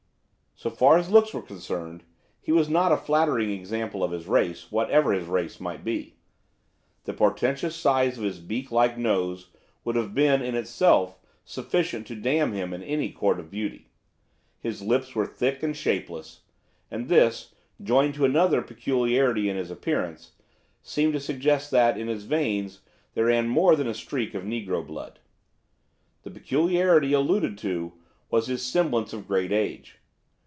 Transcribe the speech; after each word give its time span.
So 0.53 0.69
far 0.69 0.99
as 0.99 1.09
looks 1.09 1.33
were 1.33 1.41
concerned, 1.41 2.03
he 2.39 2.51
was 2.51 2.69
not 2.69 2.91
a 2.91 2.97
flattering 2.97 3.49
example 3.49 4.03
of 4.03 4.11
his 4.11 4.27
race, 4.27 4.71
whatever 4.71 5.11
his 5.11 5.25
race 5.25 5.59
might 5.59 5.83
be. 5.83 6.17
The 7.05 7.13
portentous 7.15 7.75
size 7.75 8.19
of 8.19 8.23
his 8.23 8.37
beak 8.37 8.71
like 8.71 8.95
nose 8.95 9.49
would 9.83 9.95
have 9.95 10.13
been, 10.13 10.43
in 10.43 10.53
itself, 10.53 11.17
sufficient 11.43 12.05
to 12.07 12.15
damn 12.15 12.53
him 12.53 12.73
in 12.75 12.83
any 12.83 13.09
court 13.11 13.39
of 13.39 13.49
beauty. 13.49 13.89
His 14.59 14.83
lips 14.83 15.15
were 15.15 15.25
thick 15.25 15.63
and 15.63 15.75
shapeless, 15.75 16.41
and 16.91 17.07
this, 17.09 17.55
joined 17.81 18.13
to 18.15 18.25
another 18.25 18.61
peculiarity 18.61 19.49
in 19.49 19.57
his 19.57 19.71
appearance, 19.71 20.33
seemed 20.83 21.13
to 21.13 21.19
suggest 21.19 21.71
that, 21.71 21.97
in 21.97 22.07
his 22.07 22.25
veins 22.25 22.81
there 23.15 23.25
ran 23.25 23.47
more 23.49 23.75
than 23.75 23.87
a 23.87 23.95
streak 23.95 24.35
of 24.35 24.43
negro 24.43 24.85
blood. 24.85 25.17
The 26.21 26.29
peculiarity 26.29 27.13
alluded 27.13 27.57
to 27.59 27.93
was 28.29 28.45
his 28.45 28.63
semblance 28.63 29.11
of 29.11 29.27
great 29.27 29.51
age. 29.51 29.97